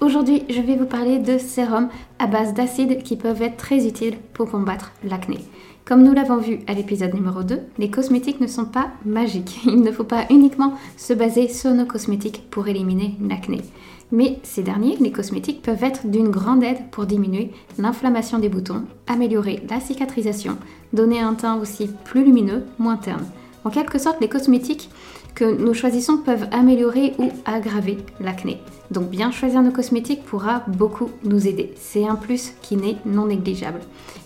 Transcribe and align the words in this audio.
Aujourd'hui, 0.00 0.44
je 0.48 0.62
vais 0.62 0.76
vous 0.76 0.86
parler 0.86 1.18
de 1.18 1.36
sérums 1.36 1.90
à 2.18 2.26
base 2.26 2.54
d'acide 2.54 3.02
qui 3.02 3.16
peuvent 3.16 3.42
être 3.42 3.58
très 3.58 3.86
utiles 3.86 4.16
pour 4.32 4.50
combattre 4.50 4.92
l'acné. 5.04 5.40
Comme 5.84 6.02
nous 6.02 6.14
l'avons 6.14 6.38
vu 6.38 6.60
à 6.66 6.72
l'épisode 6.72 7.12
numéro 7.12 7.42
2, 7.42 7.60
les 7.76 7.90
cosmétiques 7.90 8.40
ne 8.40 8.46
sont 8.46 8.64
pas 8.64 8.88
magiques. 9.04 9.60
Il 9.66 9.82
ne 9.82 9.92
faut 9.92 10.04
pas 10.04 10.24
uniquement 10.30 10.72
se 10.96 11.12
baser 11.12 11.48
sur 11.48 11.72
nos 11.72 11.84
cosmétiques 11.84 12.48
pour 12.50 12.66
éliminer 12.66 13.16
l'acné. 13.20 13.60
Mais 14.10 14.38
ces 14.42 14.62
derniers, 14.62 14.96
les 14.96 15.12
cosmétiques, 15.12 15.60
peuvent 15.60 15.84
être 15.84 16.06
d'une 16.06 16.30
grande 16.30 16.64
aide 16.64 16.88
pour 16.90 17.04
diminuer 17.04 17.50
l'inflammation 17.76 18.38
des 18.38 18.48
boutons, 18.48 18.84
améliorer 19.06 19.62
la 19.68 19.80
cicatrisation, 19.80 20.56
donner 20.94 21.20
un 21.20 21.34
teint 21.34 21.60
aussi 21.60 21.90
plus 22.04 22.24
lumineux, 22.24 22.64
moins 22.78 22.96
terne. 22.96 23.26
En 23.64 23.70
quelque 23.70 23.98
sorte, 23.98 24.22
les 24.22 24.28
cosmétiques 24.30 24.88
que 25.34 25.44
nous 25.44 25.74
choisissons 25.74 26.18
peuvent 26.18 26.48
améliorer 26.50 27.14
ou 27.18 27.30
aggraver 27.44 27.98
l'acné. 28.20 28.58
Donc 28.90 29.08
bien 29.08 29.30
choisir 29.30 29.62
nos 29.62 29.70
cosmétiques 29.70 30.24
pourra 30.24 30.64
beaucoup 30.66 31.10
nous 31.24 31.46
aider. 31.46 31.72
C'est 31.76 32.06
un 32.06 32.16
plus 32.16 32.52
qui 32.62 32.76
n'est 32.76 32.96
non 33.06 33.26
négligeable. 33.26 33.80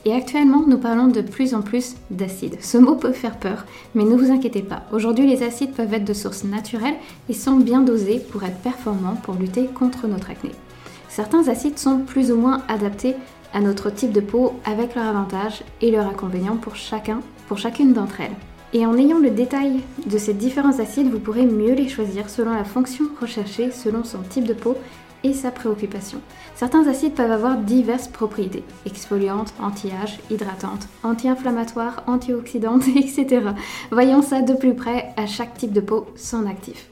Et 0.07 0.15
actuellement, 0.15 0.65
nous 0.67 0.79
parlons 0.79 1.09
de 1.09 1.21
plus 1.21 1.55
en 1.55 1.63
plus 1.63 1.97
d'acides. 2.11 2.57
Ce 2.61 2.79
mot 2.79 2.95
peut 2.95 3.13
faire 3.13 3.39
peur, 3.39 3.67
mais 3.95 4.05
ne 4.05 4.17
vous 4.17 4.31
inquiétez 4.31 4.63
pas. 4.63 4.83
Aujourd'hui, 4.93 5.27
les 5.27 5.43
acides 5.43 5.73
peuvent 5.73 5.93
être 5.93 6.05
de 6.05 6.15
source 6.15 6.45
naturelle 6.45 6.97
et 7.29 7.35
sont 7.35 7.57
bien 7.57 7.81
dosés 7.81 8.21
pour 8.31 8.43
être 8.45 8.59
performants 8.59 9.17
pour 9.23 9.35
lutter 9.35 9.67
contre 9.67 10.07
notre 10.07 10.31
acné. 10.31 10.51
Certains 11.09 11.49
acides 11.49 11.79
sont 11.79 11.99
plus 11.99 12.33
ou 12.33 12.37
moins 12.37 12.63
adaptés 12.69 13.15
à 13.53 13.61
notre 13.61 13.91
type 13.91 14.13
de 14.13 14.21
peau 14.21 14.55
avec 14.65 14.95
leurs 14.95 15.07
avantages 15.07 15.63
et 15.81 15.91
leurs 15.91 16.07
inconvénients 16.07 16.57
pour 16.57 16.75
chacun, 16.75 17.21
pour 17.47 17.59
chacune 17.59 17.93
d'entre 17.93 18.21
elles. 18.21 18.54
Et 18.77 18.85
en 18.87 18.99
ayant 18.99 19.21
le 19.21 19.31
détail 19.31 19.83
de 20.05 20.19
ces 20.19 20.35
différents 20.35 20.81
acides, 20.81 21.09
vous 21.09 21.21
pourrez 21.21 21.47
mieux 21.47 21.75
les 21.75 21.89
choisir 21.89 22.29
selon 22.29 22.53
la 22.53 22.65
fonction 22.65 23.05
recherchée, 23.21 23.71
selon 23.71 24.03
son 24.03 24.19
type 24.19 24.49
de 24.49 24.53
peau 24.53 24.77
et 25.23 25.33
sa 25.33 25.53
préoccupation. 25.53 26.21
Certains 26.57 26.89
acides 26.89 27.15
peuvent 27.15 27.31
avoir 27.31 27.57
diverses 27.57 28.09
propriétés, 28.09 28.65
exfoliantes, 28.85 29.55
anti-âge, 29.63 30.19
hydratantes, 30.29 30.89
anti-inflammatoires, 31.05 32.03
antioxydantes, 32.09 32.89
etc. 32.97 33.47
Voyons 33.93 34.23
ça 34.23 34.43
de 34.43 34.55
plus 34.55 34.75
près 34.75 35.15
à 35.17 35.27
chaque 35.27 35.55
type 35.55 35.73
de 35.73 35.81
peau, 35.81 36.07
son 36.17 36.45
actif. 36.45 36.89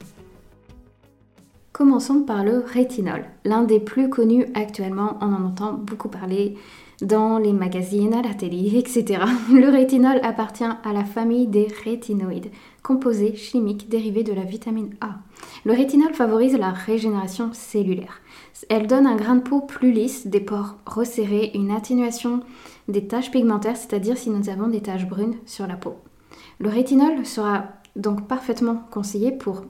Commençons 1.73 2.21
par 2.21 2.45
le 2.45 2.63
rétinol, 2.65 3.25
l'un 3.45 3.65
des 3.65 3.81
plus 3.81 4.09
connus 4.09 4.47
actuellement, 4.55 5.19
on 5.21 5.33
en 5.33 5.47
entend 5.47 5.73
beaucoup 5.73 6.09
parler 6.09 6.57
dans 7.03 7.39
les 7.39 7.53
magazines, 7.53 8.15
à 8.15 8.23
la 8.23 8.33
télé, 8.33 8.79
etc. 8.79 9.25
Le 9.53 9.69
rétinol 9.69 10.21
appartient 10.23 10.65
à 10.65 10.93
la 10.93 11.05
famille 11.05 11.49
des 11.49 11.69
rétinoïdes, 11.85 12.51
composés 12.83 13.37
chimiques 13.37 13.89
dérivés 13.89 14.25
de 14.25 14.33
la 14.33 14.45
vitamine 14.45 14.95
A. 15.01 15.17
Le 15.65 15.73
rétinol 15.73 16.15
favorise 16.15 16.57
la 16.57 16.71
régénération 16.71 17.51
cellulaire. 17.53 18.21
Elle 18.69 18.87
donne 18.87 19.07
un 19.07 19.17
grain 19.17 19.37
de 19.37 19.43
peau 19.43 19.61
plus 19.61 19.93
lisse, 19.93 20.27
des 20.27 20.41
pores 20.41 20.77
resserrés, 20.87 21.51
une 21.55 21.73
atténuation 21.73 22.41
des 22.89 23.07
taches 23.07 23.31
pigmentaires, 23.31 23.77
c'est-à-dire 23.77 24.17
si 24.17 24.31
nous 24.31 24.49
avons 24.49 24.69
des 24.69 24.81
taches 24.81 25.09
brunes 25.09 25.37
sur 25.45 25.67
la 25.67 25.77
peau. 25.77 25.97
Le 26.59 26.69
rétinol 26.69 27.27
sera 27.27 27.65
donc 27.97 28.29
parfaitement 28.29 28.83
conseillé 28.91 29.33
pour 29.33 29.63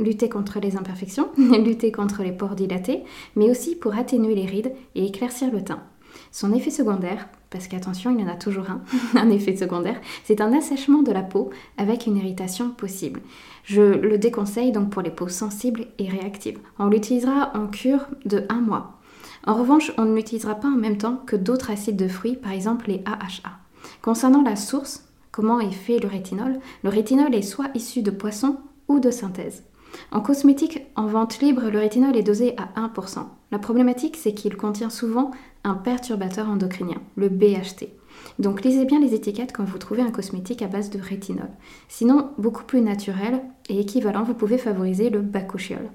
lutter 0.00 0.28
contre 0.28 0.58
les 0.60 0.76
imperfections, 0.76 1.28
lutter 1.36 1.92
contre 1.92 2.22
les 2.22 2.32
pores 2.32 2.56
dilatés, 2.56 3.04
mais 3.36 3.50
aussi 3.50 3.76
pour 3.76 3.94
atténuer 3.94 4.34
les 4.34 4.46
rides 4.46 4.72
et 4.94 5.06
éclaircir 5.06 5.50
le 5.52 5.62
teint. 5.62 5.82
Son 6.30 6.52
effet 6.52 6.70
secondaire, 6.70 7.28
parce 7.50 7.68
qu'attention, 7.68 8.10
il 8.10 8.20
y 8.20 8.24
en 8.24 8.32
a 8.32 8.36
toujours 8.36 8.70
un, 8.70 8.80
un 9.18 9.30
effet 9.30 9.56
secondaire, 9.56 10.00
c'est 10.24 10.40
un 10.40 10.52
assèchement 10.52 11.02
de 11.02 11.12
la 11.12 11.22
peau 11.22 11.50
avec 11.76 12.06
une 12.06 12.16
irritation 12.16 12.70
possible. 12.70 13.20
Je 13.64 13.82
le 13.82 14.18
déconseille 14.18 14.72
donc 14.72 14.90
pour 14.90 15.02
les 15.02 15.10
peaux 15.10 15.28
sensibles 15.28 15.86
et 15.98 16.08
réactives. 16.08 16.58
On 16.78 16.86
l'utilisera 16.86 17.52
en 17.54 17.66
cure 17.68 18.06
de 18.24 18.44
un 18.48 18.60
mois. 18.60 18.98
En 19.46 19.54
revanche, 19.54 19.92
on 19.98 20.04
ne 20.04 20.14
l'utilisera 20.14 20.54
pas 20.54 20.68
en 20.68 20.76
même 20.76 20.98
temps 20.98 21.20
que 21.26 21.36
d'autres 21.36 21.70
acides 21.70 21.96
de 21.96 22.08
fruits, 22.08 22.36
par 22.36 22.52
exemple 22.52 22.88
les 22.88 23.02
AHA. 23.06 23.50
Concernant 24.00 24.42
la 24.42 24.56
source, 24.56 25.04
comment 25.30 25.60
est 25.60 25.72
fait 25.72 25.98
le 25.98 26.08
rétinol? 26.08 26.58
Le 26.84 26.90
rétinol 26.90 27.34
est 27.34 27.42
soit 27.42 27.70
issu 27.74 28.02
de 28.02 28.10
poissons 28.10 28.58
ou 28.88 29.00
de 29.00 29.10
synthèse. 29.10 29.64
En 30.10 30.20
cosmétique, 30.20 30.82
en 30.96 31.06
vente 31.06 31.40
libre, 31.40 31.70
le 31.70 31.78
rétinol 31.78 32.16
est 32.16 32.22
dosé 32.22 32.54
à 32.56 32.80
1%. 32.80 33.24
La 33.50 33.58
problématique, 33.58 34.16
c'est 34.16 34.34
qu'il 34.34 34.56
contient 34.56 34.90
souvent 34.90 35.30
un 35.64 35.74
perturbateur 35.74 36.48
endocrinien, 36.48 37.00
le 37.16 37.28
BHT. 37.28 37.88
Donc 38.38 38.62
lisez 38.62 38.84
bien 38.84 39.00
les 39.00 39.14
étiquettes 39.14 39.52
quand 39.52 39.64
vous 39.64 39.78
trouvez 39.78 40.02
un 40.02 40.10
cosmétique 40.10 40.62
à 40.62 40.68
base 40.68 40.90
de 40.90 41.00
rétinol. 41.00 41.48
Sinon, 41.88 42.30
beaucoup 42.38 42.64
plus 42.64 42.80
naturel 42.80 43.42
et 43.68 43.80
équivalent, 43.80 44.22
vous 44.22 44.34
pouvez 44.34 44.58
favoriser 44.58 45.10
le 45.10 45.20
bakuchiol. 45.20 45.90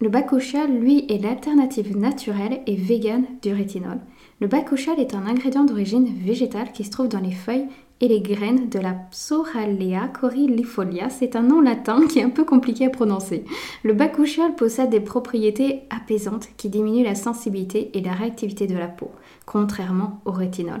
Le 0.00 0.08
bakuchiol, 0.08 0.70
lui, 0.70 1.06
est 1.08 1.22
l'alternative 1.22 1.96
naturelle 1.96 2.60
et 2.66 2.76
végane 2.76 3.24
du 3.42 3.52
rétinol. 3.52 4.00
Le 4.40 4.48
bakuchiol 4.48 4.98
est 4.98 5.14
un 5.14 5.26
ingrédient 5.26 5.64
d'origine 5.64 6.12
végétale 6.24 6.72
qui 6.72 6.84
se 6.84 6.90
trouve 6.90 7.08
dans 7.08 7.20
les 7.20 7.32
feuilles 7.32 7.68
et 8.04 8.08
les 8.08 8.20
graines 8.20 8.68
de 8.68 8.78
la 8.78 8.92
Psoralea 8.92 10.08
corylifolia. 10.08 11.08
C'est 11.08 11.36
un 11.36 11.42
nom 11.42 11.62
latin 11.62 12.06
qui 12.06 12.18
est 12.18 12.22
un 12.22 12.28
peu 12.28 12.44
compliqué 12.44 12.84
à 12.84 12.90
prononcer. 12.90 13.46
Le 13.82 13.94
bakuchiol 13.94 14.54
possède 14.56 14.90
des 14.90 15.00
propriétés 15.00 15.84
apaisantes 15.88 16.48
qui 16.58 16.68
diminuent 16.68 17.04
la 17.04 17.14
sensibilité 17.14 17.96
et 17.96 18.02
la 18.02 18.12
réactivité 18.12 18.66
de 18.66 18.76
la 18.76 18.88
peau, 18.88 19.10
contrairement 19.46 20.20
au 20.26 20.32
rétinol. 20.32 20.80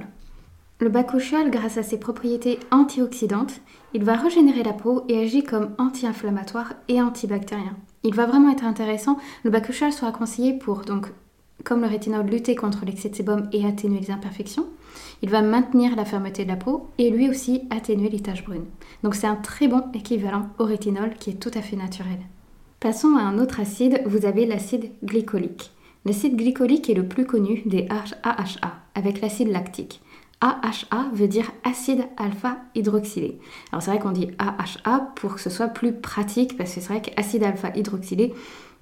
Le 0.80 0.90
bakuchiol, 0.90 1.50
grâce 1.50 1.78
à 1.78 1.82
ses 1.82 1.98
propriétés 1.98 2.58
antioxydantes, 2.70 3.62
il 3.94 4.04
va 4.04 4.16
régénérer 4.16 4.62
la 4.62 4.74
peau 4.74 5.04
et 5.08 5.18
agit 5.18 5.44
comme 5.44 5.70
anti-inflammatoire 5.78 6.74
et 6.88 7.00
antibactérien. 7.00 7.74
Il 8.02 8.14
va 8.14 8.26
vraiment 8.26 8.50
être 8.50 8.66
intéressant. 8.66 9.16
Le 9.44 9.50
bakuchiol 9.50 9.92
sera 9.92 10.12
conseillé 10.12 10.52
pour 10.52 10.82
donc 10.82 11.06
comme 11.62 11.82
le 11.82 11.86
rétinol, 11.86 12.26
lutter 12.26 12.54
contre 12.54 12.84
l'excès 12.84 13.08
de 13.08 13.14
sébum 13.14 13.48
et 13.52 13.64
atténuer 13.64 14.00
les 14.00 14.10
imperfections. 14.10 14.66
Il 15.22 15.30
va 15.30 15.42
maintenir 15.42 15.96
la 15.96 16.04
fermeté 16.04 16.44
de 16.44 16.50
la 16.50 16.56
peau 16.56 16.88
et 16.98 17.10
lui 17.10 17.28
aussi 17.28 17.62
atténuer 17.70 18.08
les 18.08 18.20
taches 18.20 18.44
brunes. 18.44 18.66
Donc 19.02 19.14
c'est 19.14 19.26
un 19.26 19.36
très 19.36 19.68
bon 19.68 19.82
équivalent 19.94 20.48
au 20.58 20.64
rétinol 20.64 21.14
qui 21.14 21.30
est 21.30 21.40
tout 21.40 21.50
à 21.54 21.62
fait 21.62 21.76
naturel. 21.76 22.18
Passons 22.80 23.16
à 23.16 23.22
un 23.22 23.38
autre 23.38 23.60
acide, 23.60 24.02
vous 24.04 24.26
avez 24.26 24.44
l'acide 24.44 24.90
glycolique. 25.02 25.72
L'acide 26.04 26.36
glycolique 26.36 26.90
est 26.90 26.94
le 26.94 27.08
plus 27.08 27.24
connu 27.24 27.62
des 27.64 27.88
AHA 27.88 28.76
avec 28.94 29.22
l'acide 29.22 29.48
lactique. 29.48 30.02
AHA 30.42 31.08
veut 31.14 31.28
dire 31.28 31.50
acide 31.64 32.04
alpha 32.18 32.58
hydroxylé. 32.74 33.38
Alors 33.72 33.82
c'est 33.82 33.90
vrai 33.90 34.00
qu'on 34.00 34.10
dit 34.10 34.28
AHA 34.38 35.12
pour 35.16 35.36
que 35.36 35.40
ce 35.40 35.48
soit 35.48 35.68
plus 35.68 35.94
pratique 35.94 36.58
parce 36.58 36.74
que 36.74 36.80
c'est 36.80 36.88
vrai 36.88 37.00
qu'acide 37.00 37.44
alpha 37.44 37.70
hydroxylé, 37.74 38.34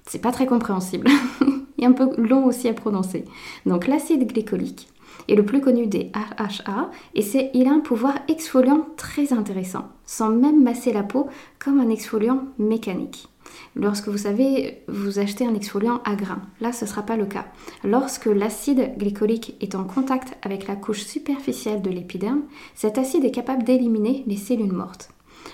c'est 0.05 0.19
pas 0.19 0.33
très 0.33 0.45
compréhensible. 0.45 1.07
un 1.85 1.91
peu 1.91 2.09
long 2.17 2.45
aussi 2.45 2.67
à 2.67 2.73
prononcer. 2.73 3.25
Donc 3.65 3.87
l'acide 3.87 4.27
glycolique 4.27 4.89
est 5.29 5.35
le 5.35 5.45
plus 5.45 5.61
connu 5.61 5.87
des 5.87 6.11
AHA 6.13 6.91
et 7.15 7.21
c'est, 7.21 7.51
il 7.53 7.67
a 7.67 7.71
un 7.71 7.79
pouvoir 7.79 8.15
exfoliant 8.27 8.87
très 8.97 9.33
intéressant, 9.33 9.89
sans 10.05 10.29
même 10.29 10.63
masser 10.63 10.91
la 10.93 11.03
peau 11.03 11.27
comme 11.59 11.79
un 11.79 11.89
exfoliant 11.89 12.43
mécanique. 12.57 13.27
Lorsque 13.75 14.07
vous 14.07 14.17
savez, 14.17 14.83
vous 14.87 15.19
achetez 15.19 15.45
un 15.45 15.53
exfoliant 15.53 16.01
à 16.05 16.15
grains, 16.15 16.41
là 16.61 16.71
ce 16.71 16.85
ne 16.85 16.89
sera 16.89 17.03
pas 17.03 17.17
le 17.17 17.25
cas. 17.25 17.45
Lorsque 17.83 18.25
l'acide 18.25 18.97
glycolique 18.97 19.55
est 19.61 19.75
en 19.75 19.83
contact 19.83 20.37
avec 20.41 20.67
la 20.67 20.75
couche 20.75 21.03
superficielle 21.03 21.81
de 21.81 21.89
l'épiderme, 21.89 22.43
cet 22.73 22.97
acide 22.97 23.25
est 23.25 23.31
capable 23.31 23.63
d'éliminer 23.63 24.23
les 24.27 24.37
cellules 24.37 24.71
mortes. 24.71 25.09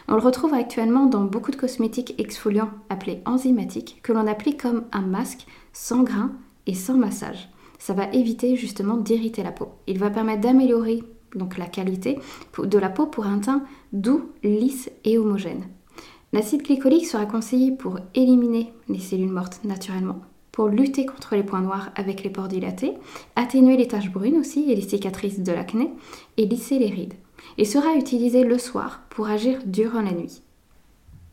On 0.07 0.15
le 0.15 0.21
retrouve 0.21 0.53
actuellement 0.53 1.05
dans 1.05 1.23
beaucoup 1.23 1.51
de 1.51 1.55
cosmétiques 1.55 2.15
exfoliants 2.19 2.69
appelés 2.89 3.21
enzymatiques 3.25 3.99
que 4.03 4.13
l'on 4.13 4.27
applique 4.27 4.61
comme 4.61 4.83
un 4.91 5.01
masque 5.01 5.45
sans 5.73 6.03
grain 6.03 6.31
et 6.67 6.73
sans 6.73 6.95
massage. 6.95 7.49
Ça 7.77 7.93
va 7.93 8.11
éviter 8.11 8.55
justement 8.55 8.97
d'irriter 8.97 9.43
la 9.43 9.51
peau. 9.51 9.69
Il 9.87 9.99
va 9.99 10.09
permettre 10.09 10.41
d'améliorer 10.41 11.03
donc 11.35 11.57
la 11.57 11.67
qualité 11.67 12.19
de 12.57 12.77
la 12.77 12.89
peau 12.89 13.05
pour 13.05 13.25
un 13.25 13.39
teint 13.39 13.63
doux, 13.93 14.31
lisse 14.43 14.91
et 15.05 15.17
homogène. 15.17 15.67
L'acide 16.33 16.63
glycolique 16.63 17.07
sera 17.07 17.25
conseillé 17.25 17.71
pour 17.71 17.99
éliminer 18.13 18.71
les 18.87 18.99
cellules 18.99 19.29
mortes 19.29 19.61
naturellement, 19.63 20.21
pour 20.51 20.67
lutter 20.67 21.05
contre 21.05 21.35
les 21.35 21.43
points 21.43 21.61
noirs 21.61 21.89
avec 21.95 22.23
les 22.23 22.29
pores 22.29 22.47
dilatés, 22.47 22.93
atténuer 23.35 23.77
les 23.77 23.87
taches 23.87 24.11
brunes 24.11 24.37
aussi 24.37 24.71
et 24.71 24.75
les 24.75 24.87
cicatrices 24.87 25.39
de 25.39 25.51
l'acné 25.51 25.91
et 26.37 26.45
lisser 26.45 26.77
les 26.77 26.89
rides 26.89 27.15
et 27.57 27.65
sera 27.65 27.95
utilisé 27.95 28.43
le 28.43 28.57
soir 28.57 29.01
pour 29.09 29.27
agir 29.27 29.59
durant 29.65 30.01
la 30.01 30.11
nuit. 30.11 30.41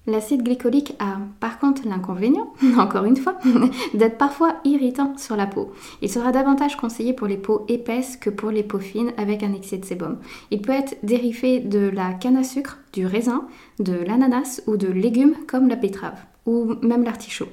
L'acide 0.07 0.43
glycolique 0.43 0.95
a 0.99 1.19
par 1.41 1.59
contre 1.59 1.87
l'inconvénient, 1.87 2.53
encore 2.79 3.05
une 3.05 3.17
fois, 3.17 3.39
d'être 3.95 4.19
parfois 4.19 4.57
irritant 4.65 5.17
sur 5.17 5.37
la 5.37 5.47
peau. 5.47 5.73
Il 6.03 6.11
sera 6.11 6.33
davantage 6.33 6.77
conseillé 6.77 7.13
pour 7.13 7.27
les 7.27 7.37
peaux 7.37 7.65
épaisses 7.69 8.17
que 8.17 8.31
pour 8.31 8.51
les 8.51 8.63
peaux 8.63 8.79
fines 8.79 9.13
avec 9.17 9.43
un 9.43 9.53
excès 9.53 9.79
de 9.79 9.85
sébum. 9.85 10.19
Il 10.51 10.63
peut 10.63 10.73
être 10.73 10.97
dérivé 11.03 11.61
de 11.61 11.89
la 11.89 12.13
canne 12.13 12.37
à 12.37 12.45
sucre, 12.45 12.79
du 12.93 13.07
raisin, 13.07 13.47
de 13.79 13.95
l'ananas 13.95 14.63
ou 14.67 14.77
de 14.77 14.89
légumes 14.89 15.35
comme 15.47 15.69
la 15.69 15.77
betterave 15.77 16.19
ou 16.47 16.75
même 16.83 17.05
l'artichaut. 17.05 17.49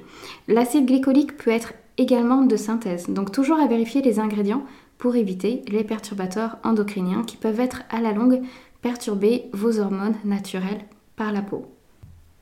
L'acide 0.48 0.86
glycolique 0.86 1.36
peut 1.36 1.50
être 1.50 1.74
également 1.98 2.42
de 2.42 2.56
synthèse, 2.56 3.08
donc 3.08 3.32
toujours 3.32 3.58
à 3.58 3.66
vérifier 3.66 4.02
les 4.02 4.18
ingrédients 4.18 4.64
pour 4.98 5.16
éviter 5.16 5.62
les 5.68 5.84
perturbateurs 5.84 6.58
endocriniens 6.64 7.24
qui 7.24 7.36
peuvent 7.36 7.60
être 7.60 7.82
à 7.90 8.00
la 8.00 8.12
longue 8.12 8.40
perturber 8.82 9.46
vos 9.52 9.80
hormones 9.80 10.16
naturelles 10.24 10.84
par 11.16 11.32
la 11.32 11.42
peau. 11.42 11.73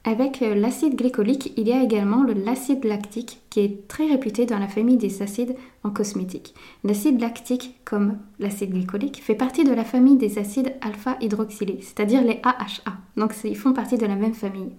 Avec 0.04 0.42
euh, 0.42 0.56
l'acide 0.56 0.96
glycolique, 0.96 1.52
il 1.56 1.68
y 1.68 1.72
a 1.72 1.80
également 1.80 2.24
l'acide 2.24 2.84
lactique 2.84 3.40
qui 3.50 3.60
est 3.60 3.86
très 3.86 4.06
réputé 4.06 4.46
dans 4.46 4.58
la 4.58 4.66
famille 4.66 4.96
des 4.96 5.22
acides 5.22 5.54
en 5.84 5.90
cosmétique. 5.90 6.54
L'acide 6.82 7.20
lactique, 7.20 7.76
comme 7.84 8.18
l'acide 8.40 8.72
glycolique, 8.72 9.22
fait 9.22 9.36
partie 9.36 9.62
de 9.62 9.72
la 9.72 9.84
famille 9.84 10.16
des 10.16 10.40
acides 10.40 10.74
alpha-hydroxylés, 10.80 11.78
c'est-à-dire 11.82 12.24
les 12.24 12.40
AHA. 12.42 12.96
Donc 13.16 13.32
ils 13.44 13.56
font 13.56 13.72
partie 13.72 13.96
de 13.96 14.06
la 14.06 14.16
même 14.16 14.34
famille. 14.34 14.72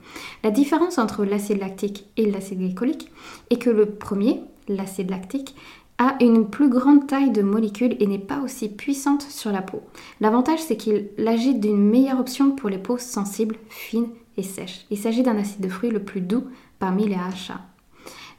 La 0.44 0.52
différence 0.52 0.98
entre 0.98 1.24
l'acide 1.24 1.60
lactique 1.60 2.06
et 2.18 2.30
l'acide 2.30 2.60
glycolique 2.60 3.10
est 3.50 3.62
que 3.62 3.70
le 3.70 3.86
premier, 3.86 4.42
l'acide 4.68 5.10
lactique, 5.10 5.56
a 6.04 6.18
une 6.22 6.50
plus 6.50 6.70
grande 6.70 7.08
taille 7.08 7.32
de 7.32 7.42
molécules 7.42 7.96
et 8.00 8.08
n'est 8.08 8.20
pas 8.20 8.42
aussi 8.42 8.70
puissante 8.70 9.22
sur 9.22 9.52
la 9.52 9.62
peau. 9.62 9.82
L'avantage, 10.20 10.60
c'est 10.60 10.76
qu'il 10.76 11.10
agit 11.26 11.56
d'une 11.56 11.90
meilleure 11.90 12.20
option 12.20 12.52
pour 12.52 12.70
les 12.70 12.78
peaux 12.78 12.98
sensibles, 12.98 13.56
fines 13.70 14.10
et 14.38 14.44
sèches. 14.44 14.86
Il 14.90 14.98
s'agit 14.98 15.24
d'un 15.24 15.38
acide 15.38 15.62
de 15.62 15.70
fruits 15.70 15.92
le 15.92 16.04
plus 16.04 16.22
doux 16.22 16.44
parmi 16.80 17.08
les 17.08 17.16
AHA. 17.16 17.62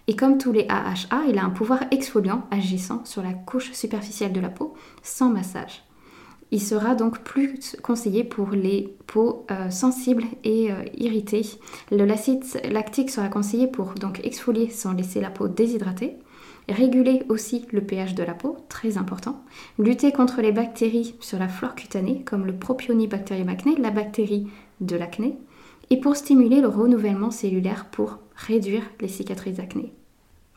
Et 0.07 0.17
comme 0.17 0.37
tous 0.37 0.53
les 0.53 0.67
AHA, 0.69 1.25
il 1.29 1.39
a 1.39 1.45
un 1.45 1.51
pouvoir 1.51 1.81
exfoliant 1.91 2.45
agissant 2.51 3.03
sur 3.07 3.23
la 3.23 3.33
couche 3.33 3.73
superficielle 3.73 4.35
de 4.35 4.41
la 4.41 4.51
peau 4.51 4.75
sans 5.03 5.31
massage. 5.31 5.83
Il 6.51 6.61
sera 6.61 6.95
donc 6.95 7.21
plus 7.21 7.77
conseillé 7.83 8.23
pour 8.23 8.51
les 8.51 8.95
peaux 9.07 9.47
euh, 9.51 9.71
sensibles 9.71 10.25
et 10.45 10.71
euh, 10.71 10.85
irritées. 10.99 11.47
L'acide 11.91 12.45
lactique 12.71 13.11
sera 13.11 13.29
conseillé 13.29 13.67
pour 13.67 13.95
donc 13.95 14.21
exfolier 14.23 14.69
sans 14.69 14.93
laisser 14.93 15.23
la 15.23 15.31
peau 15.31 15.49
déshydratée 15.49 16.19
réguler 16.69 17.23
aussi 17.29 17.67
le 17.73 17.83
pH 17.83 18.15
de 18.15 18.23
la 18.23 18.35
peau, 18.35 18.57
très 18.69 18.97
important, 18.97 19.43
lutter 19.79 20.13
contre 20.13 20.41
les 20.41 20.53
bactéries 20.53 21.15
sur 21.21 21.39
la 21.39 21.49
flore 21.49 21.75
cutanée, 21.75 22.23
comme 22.25 22.47
le 22.47 22.55
Propionibacterium 22.55 23.49
acné, 23.49 23.77
la 23.77 23.91
bactérie 23.91 24.49
de 24.81 24.97
l'acné, 24.97 25.37
et 25.91 25.99
pour 25.99 26.17
stimuler 26.17 26.61
le 26.61 26.69
renouvellement 26.69 27.31
cellulaire 27.31 27.87
pour 27.91 28.19
réduire 28.37 28.83
les 29.01 29.09
cicatrices 29.09 29.57
d'acné. 29.57 29.93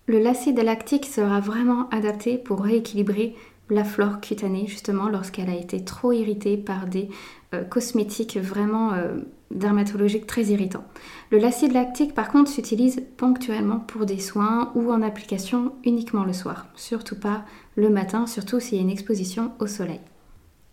Le 0.06 0.20
l'acide 0.20 0.60
lactique 0.60 1.06
sera 1.06 1.42
vraiment 1.42 1.90
adapté 1.90 2.38
pour 2.38 2.62
rééquilibrer 2.62 3.36
la 3.70 3.84
flore 3.84 4.22
cutanée, 4.22 4.66
justement 4.68 5.10
lorsqu'elle 5.10 5.50
a 5.50 5.56
été 5.56 5.84
trop 5.84 6.12
irritée 6.12 6.58
par 6.58 6.88
des 6.88 7.10
euh, 7.54 7.64
cosmétiques 7.64 8.38
vraiment 8.38 8.94
euh, 8.94 9.18
dermatologiques 9.52 10.28
très 10.28 10.46
irritants. 10.46 10.86
Le 11.32 11.38
l'acide 11.38 11.74
lactique, 11.74 12.14
par 12.14 12.30
contre, 12.30 12.50
s'utilise 12.50 13.04
ponctuellement 13.18 13.80
pour 13.80 14.06
des 14.06 14.20
soins 14.20 14.72
ou 14.76 14.92
en 14.92 15.02
application 15.02 15.74
uniquement 15.84 16.24
le 16.24 16.34
soir, 16.34 16.68
surtout 16.76 17.20
pas 17.20 17.44
le 17.76 17.90
matin, 17.90 18.28
surtout 18.28 18.60
s'il 18.60 18.78
y 18.78 18.82
a 18.82 18.84
une 18.84 18.90
exposition 18.90 19.52
au 19.60 19.68
soleil. 19.68 20.02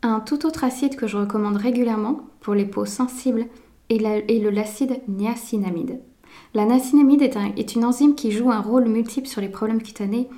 Un 0.02 0.20
tout 0.20 0.47
autre 0.47 0.64
acide 0.64 0.97
que 0.97 1.06
je 1.06 1.17
recommande 1.17 1.56
régulièrement 1.56 2.20
pour 2.40 2.55
les 2.55 2.67
peaux 2.67 2.85
sensibles 2.85 3.47
est, 3.88 3.99
le 3.99 4.50
l'acide 4.50 5.00
niacinamide. 5.08 6.00
La 6.52 6.64
niacinamide 6.64 7.23
est, 7.23 7.37
est 7.56 7.75
une 7.75 7.85
enzyme 7.85 8.14
qui 8.14 8.31
joue 8.31 8.50
un 8.50 8.61
rôle 8.61 8.87
multiple 8.87 9.29
sur 9.29 9.40
les 9.40 9.49
problèmes 9.49 9.82
cutanés 9.82 10.29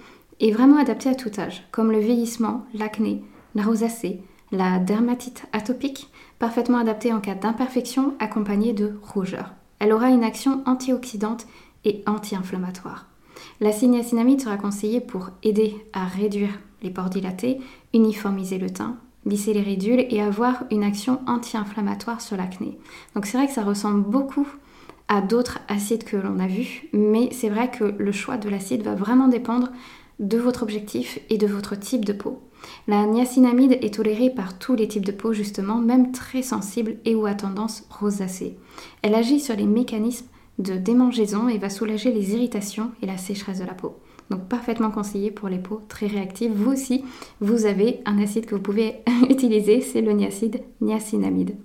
et 0.40 0.52
vraiment 0.52 0.78
adaptée 0.78 1.08
à 1.08 1.14
tout 1.14 1.30
âge, 1.38 1.66
comme 1.70 1.92
le 1.92 1.98
vieillissement, 1.98 2.66
l'acné, 2.74 3.22
la 3.54 3.62
rosacée, 3.62 4.20
la 4.52 4.78
dermatite 4.78 5.46
atopique, 5.52 6.10
parfaitement 6.38 6.78
adaptée 6.78 7.12
en 7.12 7.20
cas 7.20 7.34
d'imperfection 7.34 8.14
accompagnée 8.18 8.72
de 8.72 8.94
rougeur. 9.02 9.52
Elle 9.78 9.92
aura 9.92 10.10
une 10.10 10.24
action 10.24 10.62
antioxydante 10.66 11.46
et 11.84 12.02
anti-inflammatoire. 12.06 13.06
La 13.60 13.70
niacinamide 13.70 14.40
sera 14.40 14.56
conseillée 14.56 15.00
pour 15.00 15.30
aider 15.42 15.74
à 15.92 16.04
réduire 16.04 16.58
les 16.82 16.90
pores 16.90 17.10
dilatés, 17.10 17.60
uniformiser 17.94 18.58
le 18.58 18.70
teint, 18.70 18.96
lisser 19.24 19.52
les 19.52 19.62
ridules 19.62 20.06
et 20.08 20.22
avoir 20.22 20.64
une 20.70 20.84
action 20.84 21.20
anti-inflammatoire 21.26 22.20
sur 22.20 22.36
l'acné. 22.36 22.78
Donc 23.14 23.26
c'est 23.26 23.36
vrai 23.36 23.46
que 23.46 23.52
ça 23.52 23.64
ressemble 23.64 24.08
beaucoup 24.08 24.46
à 25.08 25.20
d'autres 25.20 25.58
acides 25.68 26.04
que 26.04 26.16
l'on 26.16 26.38
a 26.38 26.46
vus, 26.46 26.88
mais 26.92 27.28
c'est 27.32 27.48
vrai 27.48 27.70
que 27.70 27.84
le 27.84 28.12
choix 28.12 28.36
de 28.36 28.48
l'acide 28.48 28.82
va 28.82 28.94
vraiment 28.94 29.28
dépendre 29.28 29.68
de 30.18 30.38
votre 30.38 30.62
objectif 30.62 31.18
et 31.30 31.38
de 31.38 31.46
votre 31.46 31.78
type 31.78 32.04
de 32.04 32.12
peau. 32.12 32.42
La 32.88 33.06
niacinamide 33.06 33.78
est 33.82 33.94
tolérée 33.94 34.30
par 34.30 34.58
tous 34.58 34.74
les 34.74 34.88
types 34.88 35.04
de 35.04 35.12
peau 35.12 35.32
justement, 35.32 35.76
même 35.76 36.12
très 36.12 36.42
sensibles 36.42 36.96
et 37.04 37.14
ou 37.14 37.26
à 37.26 37.34
tendance 37.34 37.84
rosacée. 37.90 38.56
Elle 39.02 39.14
agit 39.14 39.40
sur 39.40 39.56
les 39.56 39.66
mécanismes 39.66 40.26
de 40.58 40.76
démangeaison 40.76 41.48
et 41.48 41.58
va 41.58 41.68
soulager 41.68 42.12
les 42.12 42.32
irritations 42.32 42.90
et 43.02 43.06
la 43.06 43.18
sécheresse 43.18 43.60
de 43.60 43.66
la 43.66 43.74
peau. 43.74 43.96
Donc 44.30 44.48
parfaitement 44.48 44.90
conseillé 44.90 45.30
pour 45.30 45.48
les 45.48 45.58
peaux 45.58 45.82
très 45.88 46.06
réactives. 46.06 46.52
Vous 46.52 46.72
aussi, 46.72 47.04
vous 47.40 47.66
avez 47.66 48.00
un 48.06 48.18
acide 48.18 48.46
que 48.46 48.54
vous 48.54 48.62
pouvez 48.62 48.96
utiliser, 49.30 49.80
c'est 49.80 50.00
le 50.00 50.12
niacide 50.12 50.62
niacinamide. 50.80 51.56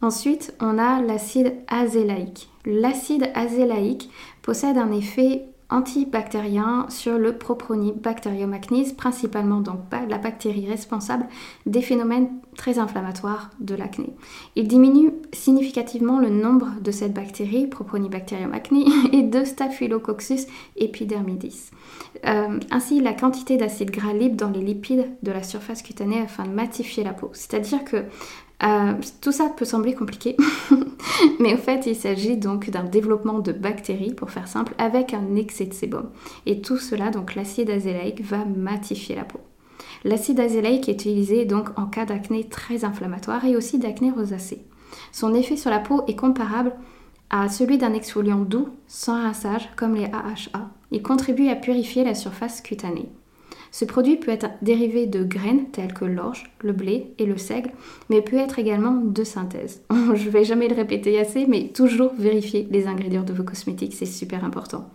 Ensuite, 0.00 0.54
on 0.60 0.78
a 0.78 1.00
l'acide 1.00 1.54
azélaïque. 1.68 2.48
L'acide 2.64 3.30
azélaïque 3.34 4.10
possède 4.42 4.76
un 4.76 4.90
effet 4.90 5.44
antibactérien 5.72 6.86
sur 6.88 7.18
le 7.18 7.36
Propionibacterium 7.36 8.52
acnes, 8.52 8.94
principalement 8.96 9.60
donc 9.60 9.80
la 10.08 10.18
bactérie 10.18 10.68
responsable 10.68 11.26
des 11.66 11.82
phénomènes 11.82 12.28
très 12.56 12.78
inflammatoires 12.78 13.50
de 13.60 13.74
l'acné. 13.74 14.10
Il 14.56 14.68
diminue 14.68 15.12
significativement 15.32 16.18
le 16.18 16.28
nombre 16.28 16.68
de 16.82 16.90
cette 16.90 17.14
bactérie, 17.14 17.66
Propionibacterium 17.66 18.52
acnes, 18.52 18.84
et 19.12 19.22
de 19.22 19.44
Staphylococcus 19.44 20.46
epidermidis. 20.76 21.70
Euh, 22.26 22.60
ainsi, 22.70 23.00
la 23.00 23.14
quantité 23.14 23.56
d'acide 23.56 23.90
gras 23.90 24.12
libre 24.12 24.36
dans 24.36 24.50
les 24.50 24.60
lipides 24.60 25.08
de 25.22 25.32
la 25.32 25.42
surface 25.42 25.82
cutanée 25.82 26.20
afin 26.20 26.44
de 26.44 26.52
matifier 26.52 27.02
la 27.02 27.12
peau. 27.12 27.30
C'est-à-dire 27.32 27.84
que 27.84 28.04
euh, 28.62 28.94
tout 29.20 29.32
ça 29.32 29.48
peut 29.48 29.64
sembler 29.64 29.94
compliqué, 29.94 30.36
mais 31.40 31.54
au 31.54 31.56
fait, 31.56 31.86
il 31.86 31.96
s'agit 31.96 32.36
donc 32.36 32.70
d'un 32.70 32.84
développement 32.84 33.40
de 33.40 33.52
bactéries, 33.52 34.14
pour 34.14 34.30
faire 34.30 34.48
simple, 34.48 34.74
avec 34.78 35.14
un 35.14 35.34
excès 35.36 35.66
de 35.66 35.74
sébum. 35.74 36.10
Et 36.46 36.60
tout 36.60 36.78
cela, 36.78 37.10
donc 37.10 37.34
l'acide 37.34 37.70
azélaïque, 37.70 38.22
va 38.22 38.44
matifier 38.44 39.16
la 39.16 39.24
peau. 39.24 39.40
L'acide 40.04 40.40
azélaïque 40.40 40.88
est 40.88 40.92
utilisé 40.92 41.44
donc 41.44 41.76
en 41.78 41.86
cas 41.86 42.04
d'acné 42.04 42.48
très 42.48 42.84
inflammatoire 42.84 43.44
et 43.44 43.56
aussi 43.56 43.78
d'acné 43.78 44.10
rosacée. 44.10 44.64
Son 45.12 45.34
effet 45.34 45.56
sur 45.56 45.70
la 45.70 45.78
peau 45.78 46.02
est 46.06 46.16
comparable 46.16 46.72
à 47.30 47.48
celui 47.48 47.78
d'un 47.78 47.94
exfoliant 47.94 48.40
doux 48.40 48.68
sans 48.86 49.22
rinçage 49.22 49.70
comme 49.76 49.94
les 49.94 50.04
AHA. 50.04 50.68
Il 50.90 51.02
contribue 51.02 51.48
à 51.48 51.56
purifier 51.56 52.04
la 52.04 52.14
surface 52.14 52.60
cutanée. 52.60 53.08
Ce 53.72 53.86
produit 53.86 54.16
peut 54.16 54.30
être 54.30 54.50
dérivé 54.60 55.06
de 55.06 55.24
graines 55.24 55.70
telles 55.72 55.94
que 55.94 56.04
l'orge, 56.04 56.52
le 56.60 56.72
blé 56.72 57.14
et 57.18 57.24
le 57.26 57.38
seigle, 57.38 57.70
mais 58.10 58.20
peut 58.20 58.36
être 58.36 58.58
également 58.58 58.94
de 58.94 59.24
synthèse. 59.24 59.82
Je 59.90 60.26
ne 60.26 60.30
vais 60.30 60.44
jamais 60.44 60.68
le 60.68 60.76
répéter 60.76 61.18
assez, 61.18 61.46
mais 61.46 61.68
toujours 61.68 62.12
vérifier 62.16 62.68
les 62.70 62.86
ingrédients 62.86 63.24
de 63.24 63.32
vos 63.32 63.44
cosmétiques, 63.44 63.94
c'est 63.94 64.06
super 64.06 64.44
important. 64.44 64.90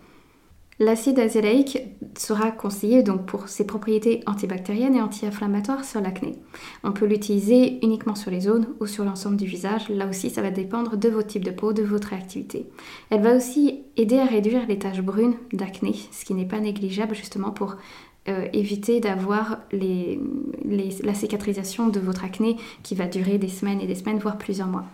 L'acide 0.80 1.18
azélaïque 1.18 1.78
sera 2.16 2.52
conseillé 2.52 3.02
donc 3.02 3.26
pour 3.26 3.48
ses 3.48 3.66
propriétés 3.66 4.20
antibactériennes 4.26 4.94
et 4.94 5.02
anti-inflammatoires 5.02 5.84
sur 5.84 6.00
l'acné. 6.00 6.36
On 6.84 6.92
peut 6.92 7.06
l'utiliser 7.06 7.84
uniquement 7.84 8.14
sur 8.14 8.30
les 8.30 8.42
zones 8.42 8.68
ou 8.78 8.86
sur 8.86 9.04
l'ensemble 9.04 9.36
du 9.36 9.46
visage. 9.46 9.88
Là 9.88 10.06
aussi, 10.06 10.30
ça 10.30 10.40
va 10.40 10.52
dépendre 10.52 10.96
de 10.96 11.08
votre 11.08 11.26
type 11.26 11.42
de 11.42 11.50
peau, 11.50 11.72
de 11.72 11.82
votre 11.82 12.08
réactivité. 12.08 12.66
Elle 13.10 13.22
va 13.22 13.34
aussi 13.34 13.80
aider 13.96 14.18
à 14.18 14.24
réduire 14.24 14.68
les 14.68 14.78
taches 14.78 15.02
brunes 15.02 15.34
d'acné, 15.52 15.96
ce 16.12 16.24
qui 16.24 16.34
n'est 16.34 16.46
pas 16.46 16.60
négligeable 16.60 17.16
justement 17.16 17.50
pour 17.50 17.74
euh, 18.28 18.46
éviter 18.52 19.00
d'avoir 19.00 19.58
la 19.72 21.14
cicatrisation 21.14 21.88
de 21.88 21.98
votre 21.98 22.24
acné 22.24 22.56
qui 22.82 22.94
va 22.94 23.06
durer 23.06 23.38
des 23.38 23.48
semaines 23.48 23.80
et 23.80 23.86
des 23.86 23.94
semaines, 23.94 24.18
voire 24.18 24.38
plusieurs 24.38 24.68
mois. 24.68 24.84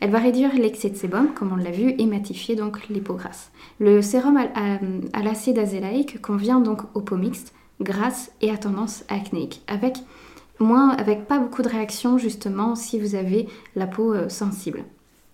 Elle 0.00 0.10
va 0.10 0.18
réduire 0.18 0.54
l'excès 0.54 0.90
de 0.90 0.96
sébum, 0.96 1.34
comme 1.34 1.52
on 1.52 1.56
l'a 1.56 1.70
vu, 1.70 1.94
et 1.98 2.06
matifier 2.06 2.56
donc 2.56 2.88
les 2.88 3.00
peaux 3.00 3.14
grasses. 3.14 3.50
Le 3.78 4.02
sérum 4.02 4.36
à, 4.36 5.22
l'acide 5.22 5.58
azélaïque 5.58 6.20
convient 6.20 6.60
donc 6.60 6.80
aux 6.94 7.00
peaux 7.00 7.16
mixtes, 7.16 7.52
grasses 7.80 8.32
et 8.40 8.50
à 8.50 8.56
tendance 8.56 9.04
acnéique, 9.08 9.62
avec, 9.66 9.98
avec 10.98 11.26
pas 11.26 11.38
beaucoup 11.38 11.62
de 11.62 11.68
réactions 11.68 12.18
justement 12.18 12.74
si 12.74 12.98
vous 12.98 13.14
avez 13.14 13.46
la 13.76 13.86
peau 13.86 14.12
euh, 14.12 14.28
sensible 14.28 14.84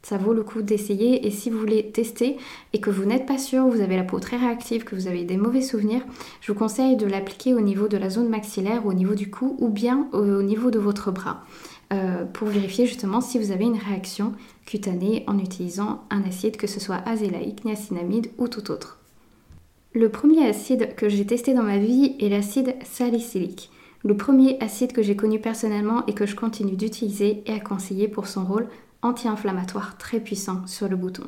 ça 0.04 0.18
vaut 0.18 0.32
le 0.32 0.44
coup 0.44 0.62
d'essayer. 0.62 1.26
Et 1.26 1.30
si 1.30 1.50
vous 1.50 1.58
voulez 1.58 1.90
tester 1.90 2.36
et 2.72 2.80
que 2.80 2.90
vous 2.90 3.04
n'êtes 3.04 3.26
pas 3.26 3.38
sûr, 3.38 3.66
vous 3.66 3.80
avez 3.80 3.96
la 3.96 4.04
peau 4.04 4.20
très 4.20 4.36
réactive, 4.36 4.84
que 4.84 4.94
vous 4.94 5.08
avez 5.08 5.24
des 5.24 5.36
mauvais 5.36 5.62
souvenirs, 5.62 6.02
je 6.40 6.52
vous 6.52 6.58
conseille 6.58 6.96
de 6.96 7.06
l'appliquer 7.06 7.54
au 7.54 7.60
niveau 7.60 7.88
de 7.88 7.96
la 7.96 8.10
zone 8.10 8.28
maxillaire, 8.28 8.86
au 8.86 8.92
niveau 8.92 9.14
du 9.14 9.30
cou 9.30 9.56
ou 9.58 9.68
bien 9.68 10.06
au 10.12 10.42
niveau 10.42 10.70
de 10.70 10.78
votre 10.78 11.10
bras. 11.10 11.44
euh, 11.92 12.24
pour 12.24 12.48
vérifier 12.48 12.86
justement 12.86 13.20
si 13.20 13.38
vous 13.38 13.50
avez 13.50 13.64
une 13.64 13.78
réaction 13.78 14.32
cutanée 14.66 15.24
en 15.26 15.38
utilisant 15.38 16.04
un 16.10 16.22
acide, 16.24 16.56
que 16.56 16.66
ce 16.66 16.80
soit 16.80 17.02
azélaïque, 17.06 17.64
niacinamide 17.64 18.30
ou 18.38 18.48
tout 18.48 18.70
autre. 18.70 18.98
Le 19.92 20.08
premier 20.08 20.46
acide 20.48 20.94
que 20.96 21.08
j'ai 21.08 21.26
testé 21.26 21.54
dans 21.54 21.62
ma 21.62 21.78
vie 21.78 22.16
est 22.18 22.28
l'acide 22.28 22.74
salicylique. 22.82 23.70
Le 24.02 24.16
premier 24.16 24.58
acide 24.60 24.92
que 24.92 25.02
j'ai 25.02 25.16
connu 25.16 25.40
personnellement 25.40 26.04
et 26.06 26.14
que 26.14 26.26
je 26.26 26.34
continue 26.34 26.76
d'utiliser 26.76 27.42
et 27.46 27.52
à 27.52 27.60
conseiller 27.60 28.08
pour 28.08 28.26
son 28.26 28.44
rôle 28.44 28.66
anti-inflammatoire 29.04 29.96
très 29.98 30.18
puissant 30.18 30.66
sur 30.66 30.88
le 30.88 30.96
bouton. 30.96 31.24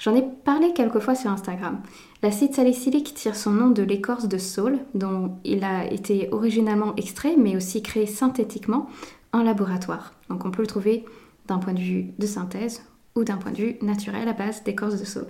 J'en 0.00 0.14
ai 0.14 0.24
parlé 0.44 0.72
quelques 0.72 0.98
fois 0.98 1.14
sur 1.14 1.30
Instagram. 1.30 1.80
L'acide 2.22 2.54
salicylique 2.54 3.14
tire 3.14 3.36
son 3.36 3.52
nom 3.52 3.68
de 3.68 3.82
l'écorce 3.82 4.26
de 4.26 4.38
saule, 4.38 4.78
dont 4.94 5.36
il 5.44 5.62
a 5.62 5.86
été 5.90 6.28
originalement 6.32 6.96
extrait, 6.96 7.36
mais 7.36 7.54
aussi 7.54 7.82
créé 7.82 8.06
synthétiquement 8.06 8.88
en 9.32 9.42
laboratoire. 9.42 10.14
Donc 10.28 10.44
on 10.44 10.50
peut 10.50 10.62
le 10.62 10.68
trouver 10.68 11.04
d'un 11.46 11.58
point 11.58 11.74
de 11.74 11.80
vue 11.80 12.06
de 12.18 12.26
synthèse 12.26 12.82
ou 13.14 13.24
d'un 13.24 13.36
point 13.36 13.52
de 13.52 13.58
vue 13.58 13.76
naturel 13.82 14.26
à 14.28 14.32
base 14.32 14.64
d'écorce 14.64 14.98
de 14.98 15.04
saule. 15.04 15.28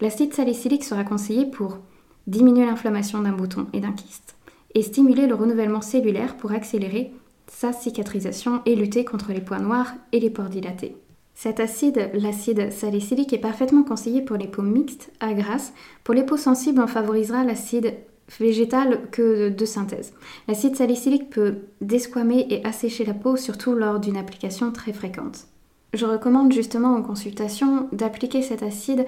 L'acide 0.00 0.34
salicylique 0.34 0.84
sera 0.84 1.04
conseillé 1.04 1.46
pour 1.46 1.78
diminuer 2.26 2.66
l'inflammation 2.66 3.22
d'un 3.22 3.32
bouton 3.32 3.66
et 3.72 3.80
d'un 3.80 3.92
kyste, 3.92 4.36
et 4.74 4.82
stimuler 4.82 5.26
le 5.26 5.34
renouvellement 5.34 5.80
cellulaire 5.80 6.36
pour 6.36 6.52
accélérer 6.52 7.12
sa 7.46 7.72
cicatrisation 7.72 8.62
et 8.66 8.74
lutter 8.74 9.04
contre 9.04 9.32
les 9.32 9.40
points 9.40 9.60
noirs 9.60 9.94
et 10.12 10.20
les 10.20 10.30
pores 10.30 10.48
dilatés. 10.48 10.96
Cet 11.38 11.60
acide, 11.60 12.10
l'acide 12.14 12.72
salicylique, 12.72 13.34
est 13.34 13.38
parfaitement 13.38 13.82
conseillé 13.82 14.22
pour 14.22 14.38
les 14.38 14.46
peaux 14.46 14.62
mixtes 14.62 15.12
à 15.20 15.34
grasse. 15.34 15.74
Pour 16.02 16.14
les 16.14 16.24
peaux 16.24 16.38
sensibles, 16.38 16.80
on 16.80 16.86
favorisera 16.86 17.44
l'acide 17.44 17.92
végétal 18.40 19.02
que 19.12 19.50
de 19.50 19.64
synthèse. 19.66 20.14
L'acide 20.48 20.76
salicylique 20.76 21.28
peut 21.28 21.56
desquamer 21.82 22.46
et 22.48 22.64
assécher 22.64 23.04
la 23.04 23.12
peau, 23.12 23.36
surtout 23.36 23.74
lors 23.74 24.00
d'une 24.00 24.16
application 24.16 24.72
très 24.72 24.94
fréquente. 24.94 25.44
Je 25.92 26.06
recommande 26.06 26.52
justement 26.52 26.94
en 26.94 27.02
consultation 27.02 27.90
d'appliquer 27.92 28.40
cet 28.40 28.62
acide 28.62 29.04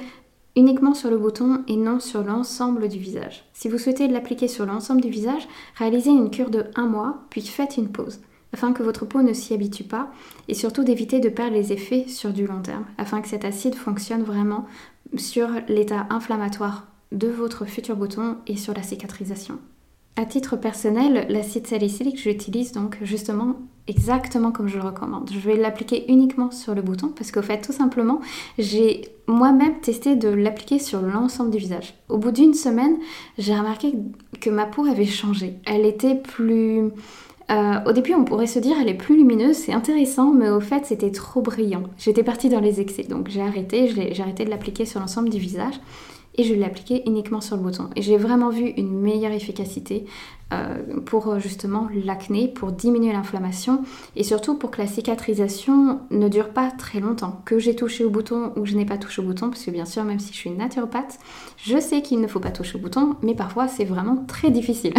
uniquement 0.54 0.92
sur 0.92 1.08
le 1.08 1.16
bouton 1.16 1.64
et 1.66 1.76
non 1.76 1.98
sur 1.98 2.22
l'ensemble 2.22 2.88
du 2.88 2.98
visage. 2.98 3.48
Si 3.54 3.70
vous 3.70 3.78
souhaitez 3.78 4.06
l'appliquer 4.06 4.48
sur 4.48 4.66
l'ensemble 4.66 5.00
du 5.00 5.08
visage, 5.08 5.48
réalisez 5.76 6.10
une 6.10 6.30
cure 6.30 6.50
de 6.50 6.64
1 6.74 6.88
mois, 6.88 7.22
puis 7.30 7.40
faites 7.40 7.78
une 7.78 7.88
pause 7.88 8.20
afin 8.58 8.72
que 8.72 8.82
votre 8.82 9.06
peau 9.06 9.22
ne 9.22 9.32
s'y 9.32 9.54
habitue 9.54 9.84
pas 9.84 10.10
et 10.48 10.54
surtout 10.54 10.82
d'éviter 10.82 11.20
de 11.20 11.28
perdre 11.28 11.54
les 11.54 11.72
effets 11.72 12.08
sur 12.08 12.32
du 12.32 12.44
long 12.44 12.60
terme, 12.60 12.84
afin 12.98 13.20
que 13.20 13.28
cet 13.28 13.44
acide 13.44 13.76
fonctionne 13.76 14.24
vraiment 14.24 14.66
sur 15.14 15.48
l'état 15.68 16.08
inflammatoire 16.10 16.88
de 17.12 17.28
votre 17.28 17.66
futur 17.66 17.94
bouton 17.94 18.36
et 18.48 18.56
sur 18.56 18.74
la 18.74 18.82
cicatrisation. 18.82 19.58
À 20.16 20.24
titre 20.24 20.56
personnel, 20.56 21.26
l'acide 21.28 21.68
salicylique, 21.68 22.20
j'utilise 22.20 22.72
donc 22.72 22.98
justement 23.02 23.54
exactement 23.86 24.50
comme 24.50 24.66
je 24.66 24.76
le 24.76 24.82
recommande. 24.82 25.30
Je 25.32 25.38
vais 25.38 25.56
l'appliquer 25.56 26.10
uniquement 26.10 26.50
sur 26.50 26.74
le 26.74 26.82
bouton 26.82 27.12
parce 27.16 27.30
qu'au 27.30 27.42
fait, 27.42 27.60
tout 27.60 27.72
simplement, 27.72 28.20
j'ai 28.58 29.02
moi-même 29.28 29.80
testé 29.80 30.16
de 30.16 30.28
l'appliquer 30.28 30.80
sur 30.80 31.00
l'ensemble 31.00 31.50
du 31.50 31.58
visage. 31.58 31.94
Au 32.08 32.18
bout 32.18 32.32
d'une 32.32 32.54
semaine, 32.54 32.96
j'ai 33.38 33.54
remarqué 33.54 33.94
que 34.40 34.50
ma 34.50 34.66
peau 34.66 34.84
avait 34.84 35.06
changé. 35.06 35.54
Elle 35.64 35.86
était 35.86 36.16
plus 36.16 36.90
euh, 37.50 37.80
au 37.86 37.92
début, 37.92 38.14
on 38.14 38.24
pourrait 38.24 38.46
se 38.46 38.58
dire 38.58 38.76
elle 38.80 38.88
est 38.88 38.94
plus 38.94 39.16
lumineuse, 39.16 39.56
c'est 39.56 39.72
intéressant, 39.72 40.32
mais 40.32 40.50
au 40.50 40.60
fait, 40.60 40.84
c'était 40.84 41.10
trop 41.10 41.40
brillant. 41.40 41.84
J'étais 41.96 42.22
partie 42.22 42.48
dans 42.50 42.60
les 42.60 42.80
excès, 42.80 43.04
donc 43.04 43.28
j'ai 43.28 43.40
arrêté, 43.40 43.88
j'ai 43.88 44.22
arrêté 44.22 44.44
de 44.44 44.50
l'appliquer 44.50 44.84
sur 44.84 45.00
l'ensemble 45.00 45.30
du 45.30 45.38
visage 45.38 45.80
et 46.38 46.44
je 46.44 46.54
l'ai 46.54 46.64
appliqué 46.64 47.02
uniquement 47.06 47.40
sur 47.40 47.56
le 47.56 47.62
bouton. 47.62 47.90
Et 47.96 48.02
j'ai 48.02 48.16
vraiment 48.16 48.48
vu 48.48 48.68
une 48.76 48.98
meilleure 48.98 49.32
efficacité 49.32 50.06
euh, 50.54 51.00
pour 51.04 51.28
euh, 51.28 51.38
justement 51.40 51.88
l'acné, 51.92 52.48
pour 52.48 52.72
diminuer 52.72 53.12
l'inflammation 53.12 53.82
et 54.16 54.22
surtout 54.22 54.54
pour 54.54 54.70
que 54.70 54.80
la 54.80 54.86
cicatrisation 54.86 56.00
ne 56.10 56.28
dure 56.28 56.50
pas 56.50 56.70
très 56.70 57.00
longtemps. 57.00 57.42
Que 57.44 57.58
j'ai 57.58 57.76
touché 57.76 58.04
au 58.04 58.10
bouton 58.10 58.52
ou 58.56 58.64
je 58.64 58.76
n'ai 58.76 58.86
pas 58.86 58.96
touché 58.96 59.20
au 59.20 59.24
bouton, 59.24 59.50
parce 59.50 59.64
que 59.64 59.70
bien 59.70 59.84
sûr, 59.84 60.04
même 60.04 60.20
si 60.20 60.32
je 60.32 60.38
suis 60.38 60.50
naturopathe, 60.50 61.18
je 61.58 61.78
sais 61.78 62.00
qu'il 62.00 62.20
ne 62.20 62.28
faut 62.28 62.40
pas 62.40 62.52
toucher 62.52 62.78
au 62.78 62.80
bouton, 62.80 63.16
mais 63.22 63.34
parfois 63.34 63.68
c'est 63.68 63.84
vraiment 63.84 64.24
très 64.26 64.50
difficile. 64.50 64.94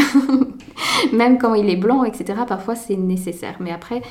même 1.13 1.39
quand 1.39 1.55
il 1.55 1.69
est 1.69 1.77
blanc, 1.77 2.03
etc., 2.03 2.41
parfois 2.47 2.75
c'est 2.75 2.97
nécessaire. 2.97 3.55
Mais 3.59 3.71
après, 3.71 4.01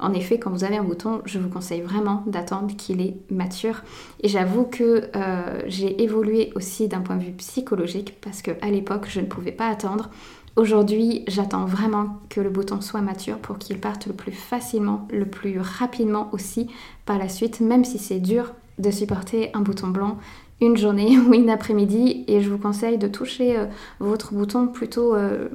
en 0.00 0.12
effet, 0.12 0.38
quand 0.38 0.50
vous 0.50 0.64
avez 0.64 0.76
un 0.76 0.82
bouton, 0.82 1.22
je 1.24 1.38
vous 1.38 1.48
conseille 1.48 1.80
vraiment 1.80 2.24
d'attendre 2.26 2.74
qu'il 2.76 3.00
est 3.00 3.16
mature. 3.30 3.82
Et 4.22 4.28
j'avoue 4.28 4.64
que 4.64 5.08
euh, 5.14 5.62
j'ai 5.66 6.02
évolué 6.02 6.52
aussi 6.56 6.88
d'un 6.88 7.00
point 7.00 7.16
de 7.16 7.22
vue 7.22 7.32
psychologique 7.32 8.20
parce 8.20 8.42
qu'à 8.42 8.70
l'époque, 8.70 9.06
je 9.08 9.20
ne 9.20 9.26
pouvais 9.26 9.52
pas 9.52 9.68
attendre. 9.68 10.10
Aujourd'hui, 10.56 11.24
j'attends 11.26 11.64
vraiment 11.64 12.20
que 12.28 12.40
le 12.40 12.50
bouton 12.50 12.80
soit 12.80 13.00
mature 13.00 13.38
pour 13.38 13.58
qu'il 13.58 13.78
parte 13.78 14.06
le 14.06 14.12
plus 14.12 14.32
facilement, 14.32 15.06
le 15.10 15.26
plus 15.26 15.58
rapidement 15.60 16.28
aussi 16.32 16.68
par 17.06 17.18
la 17.18 17.28
suite, 17.28 17.60
même 17.60 17.84
si 17.84 17.98
c'est 17.98 18.20
dur 18.20 18.52
de 18.78 18.90
supporter 18.90 19.50
un 19.54 19.60
bouton 19.60 19.88
blanc 19.88 20.18
une 20.60 20.76
journée 20.76 21.18
ou 21.28 21.34
une 21.34 21.50
après-midi. 21.50 22.24
Et 22.28 22.40
je 22.40 22.50
vous 22.50 22.58
conseille 22.58 22.98
de 22.98 23.08
toucher 23.08 23.58
euh, 23.58 23.66
votre 24.00 24.34
bouton 24.34 24.66
plutôt 24.66 25.14
euh, 25.14 25.48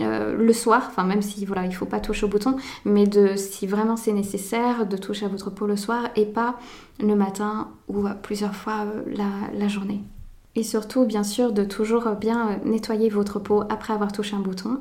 euh, 0.00 0.36
le 0.36 0.52
soir, 0.52 0.84
enfin 0.88 1.04
même 1.04 1.22
si 1.22 1.44
voilà 1.46 1.64
il 1.64 1.74
faut 1.74 1.86
pas 1.86 2.00
toucher 2.00 2.26
au 2.26 2.28
bouton, 2.28 2.56
mais 2.84 3.06
de 3.06 3.34
si 3.36 3.66
vraiment 3.66 3.96
c'est 3.96 4.12
nécessaire 4.12 4.86
de 4.86 4.96
toucher 4.96 5.24
à 5.24 5.28
votre 5.28 5.50
peau 5.50 5.66
le 5.66 5.76
soir 5.76 6.08
et 6.16 6.26
pas 6.26 6.56
le 7.00 7.14
matin 7.14 7.68
ou 7.88 8.04
plusieurs 8.22 8.54
fois 8.54 8.84
euh, 8.86 9.02
la 9.52 9.68
journée. 9.68 10.02
Et 10.58 10.62
surtout, 10.62 11.04
bien 11.04 11.22
sûr, 11.22 11.52
de 11.52 11.64
toujours 11.64 12.08
bien 12.18 12.48
euh, 12.48 12.56
nettoyer 12.64 13.10
votre 13.10 13.38
peau 13.38 13.64
après 13.68 13.92
avoir 13.92 14.10
touché 14.10 14.34
un 14.34 14.40
bouton. 14.40 14.80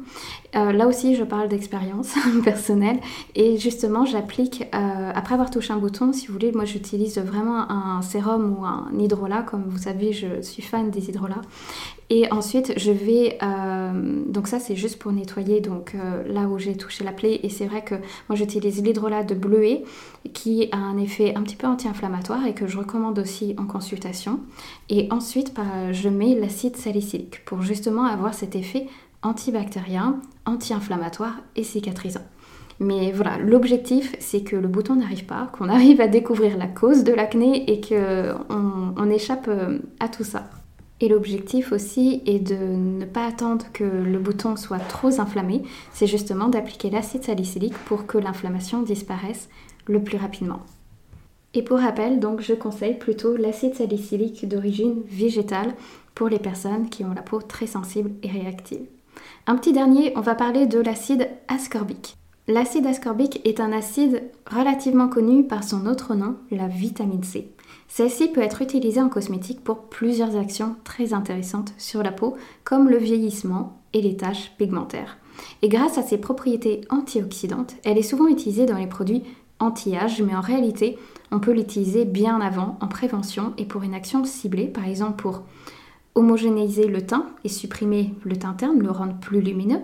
Là 0.54 0.88
aussi, 0.88 1.18
je 1.18 1.24
parle 1.26 1.50
d'expérience 1.50 2.16
personnelle. 2.46 3.02
Et 3.36 3.58
justement, 3.58 4.06
j'applique, 4.06 4.64
après 4.72 5.34
avoir 5.34 5.50
touché 5.50 5.74
un 5.74 5.78
bouton, 5.78 6.14
si 6.14 6.28
vous 6.28 6.34
voulez, 6.34 6.54
moi 6.54 6.64
j'utilise 6.64 7.18
vraiment 7.18 7.70
un 7.70 8.02
sérum 8.02 8.56
ou 8.58 8.64
un 8.66 8.88
hydrolat. 8.98 9.42
Comme 9.42 9.66
vous 9.68 9.80
savez, 9.80 10.14
je 10.14 10.42
suis 10.42 10.62
fan 10.62 10.92
des 10.92 11.10
hydrolats. 11.10 11.42
Et 12.10 12.32
ensuite, 12.32 12.74
je 12.78 12.92
vais... 12.92 13.40
donc 14.28 14.48
ça, 14.48 14.60
c'est 14.60 14.76
juste 14.76 15.00
pour 15.00 15.12
nettoyer 15.12 15.60
donc 15.60 15.96
là 16.28 16.42
où 16.42 16.60
j'ai 16.60 16.76
touché 16.78 17.04
la 17.04 17.12
plaie. 17.12 17.40
Et 17.42 17.50
c'est 17.50 17.66
vrai 17.66 17.84
que 17.84 17.96
moi, 18.30 18.36
j'utilise 18.36 18.84
l'hydrolat 18.84 19.24
de 19.24 19.34
bleuet 19.34 19.84
qui 20.34 20.70
a 20.72 20.78
un 20.78 20.98
effet 20.98 21.34
un 21.36 21.42
petit 21.42 21.56
peu 21.56 21.66
anti-inflammatoire 21.66 22.46
et 22.46 22.54
que 22.54 22.68
je 22.68 22.78
recommande 22.78 23.18
aussi 23.18 23.56
en 23.58 23.66
consultation. 23.66 24.40
Et 24.90 25.08
ensuite, 25.12 25.52
je 25.92 26.10
mets 26.10 26.36
l'acide 26.36 26.78
salicylique 26.78 27.44
pour 27.46 27.64
justement 27.64 28.06
avoir 28.06 28.36
cet 28.36 28.56
effet 28.56 28.86
antibactérien, 29.24 30.22
anti-inflammatoire 30.46 31.42
et 31.56 31.64
cicatrisant. 31.64 32.22
Mais 32.80 33.12
voilà, 33.12 33.38
l'objectif, 33.38 34.16
c'est 34.20 34.44
que 34.44 34.56
le 34.56 34.68
bouton 34.68 34.96
n'arrive 34.96 35.26
pas, 35.26 35.50
qu'on 35.58 35.70
arrive 35.70 36.02
à 36.02 36.08
découvrir 36.08 36.58
la 36.58 36.68
cause 36.68 37.04
de 37.04 37.14
l'acné 37.14 37.70
et 37.72 37.82
qu'on 37.82 38.94
on 38.98 39.10
échappe 39.10 39.48
euh, 39.48 39.80
à 40.00 40.08
tout 40.08 40.24
ça. 40.24 40.50
Et 41.02 41.10
l'objectif 41.10 41.72
aussi 41.72 42.22
est 42.26 42.40
de 42.40 42.56
ne 42.56 43.06
pas 43.06 43.26
attendre 43.26 43.66
que 43.74 43.84
le 43.84 44.18
bouton 44.18 44.56
soit 44.56 44.80
trop 44.80 45.20
inflammé, 45.20 45.64
c'est 45.94 46.08
justement 46.08 46.48
d'appliquer 46.48 46.90
l'acide 46.90 47.24
salicylique 47.24 47.78
pour 47.86 48.06
que 48.06 48.18
l'inflammation 48.18 48.82
disparaisse 48.82 49.50
le 49.88 50.02
plus 50.02 50.18
rapidement. 50.18 50.62
Et 51.54 51.64
pour 51.64 51.80
rappel, 51.80 52.20
donc 52.20 52.42
je 52.42 52.54
conseille 52.54 52.98
plutôt 52.98 53.36
l'acide 53.36 53.76
salicylique 53.76 54.48
d'origine 54.48 55.02
végétale 55.08 55.74
pour 56.14 56.30
les 56.30 56.40
personnes 56.40 56.90
qui 56.90 57.04
ont 57.04 57.14
la 57.14 57.22
peau 57.22 57.42
très 57.42 57.68
sensible 57.68 58.12
et 58.24 58.30
réactive. 58.30 58.86
Un 59.48 59.56
petit 59.56 59.74
dernier, 59.74 60.14
on 60.16 60.22
va 60.22 60.36
parler 60.36 60.66
de 60.66 60.80
l'acide 60.80 61.30
ascorbique. 61.48 62.16
L'acide 62.48 62.86
ascorbique 62.86 63.42
est 63.46 63.60
un 63.60 63.72
acide 63.72 64.24
relativement 64.50 65.08
connu 65.08 65.46
par 65.46 65.64
son 65.64 65.88
autre 65.88 66.14
nom, 66.14 66.36
la 66.52 66.68
vitamine 66.68 67.24
C. 67.24 67.50
Celle-ci 67.88 68.30
peut 68.30 68.42
être 68.42 68.62
utilisée 68.62 69.02
en 69.02 69.10
cosmétique 69.10 69.64
pour 69.64 69.84
plusieurs 69.84 70.36
actions 70.36 70.76
très 70.84 71.14
intéressantes 71.14 71.74
sur 71.78 72.04
la 72.04 72.12
peau, 72.12 72.36
comme 72.64 72.90
le 72.90 72.98
vieillissement 72.98 73.80
et 73.94 74.02
les 74.02 74.18
taches 74.18 74.52
pigmentaires. 74.58 75.18
Et 75.62 75.70
grâce 75.70 75.98
à 75.98 76.04
ses 76.04 76.18
propriétés 76.18 76.82
antioxydantes, 76.90 77.76
elle 77.84 77.98
est 77.98 78.04
souvent 78.04 78.28
utilisée 78.28 78.66
dans 78.66 78.78
les 78.78 78.88
produits 78.88 79.24
anti-âge, 79.60 80.22
mais 80.22 80.36
en 80.36 80.42
réalité, 80.42 80.98
on 81.32 81.40
peut 81.40 81.54
l'utiliser 81.54 82.06
bien 82.06 82.40
avant 82.42 82.78
en 82.82 82.88
prévention 82.88 83.54
et 83.58 83.66
pour 83.66 83.84
une 83.84 83.94
action 83.94 84.24
ciblée, 84.26 84.68
par 84.68 84.86
exemple 84.86 85.22
pour 85.22 85.44
homogénéiser 86.16 86.88
le 86.88 87.06
teint 87.06 87.28
et 87.44 87.50
supprimer 87.50 88.14
le 88.24 88.38
teint 88.38 88.54
terne, 88.54 88.80
le 88.80 88.92
rendre 88.92 89.18
plus 89.20 89.42
lumineux, 89.42 89.82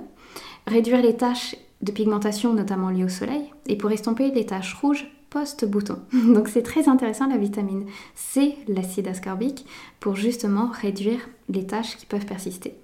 réduire 0.68 1.02
les 1.02 1.18
taches 1.18 1.56
de 1.82 1.92
pigmentation 1.92 2.54
notamment 2.54 2.90
liées 2.90 3.04
au 3.04 3.10
soleil 3.10 3.44
et 3.68 3.76
pour 3.76 3.92
estomper 3.92 4.32
les 4.32 4.46
taches 4.46 4.76
rouges 4.76 5.12
post-bouton. 5.32 5.98
Donc 6.14 6.48
c'est 6.48 6.62
très 6.62 6.88
intéressant 6.88 7.28
la 7.28 7.38
vitamine 7.38 7.86
C, 8.14 8.56
l'acide 8.68 9.08
ascorbique, 9.08 9.66
pour 10.00 10.16
justement 10.16 10.70
réduire 10.72 11.28
les 11.50 11.66
taches 11.66 11.98
qui 11.98 12.06
peuvent 12.06 12.28
persister. 12.28 12.76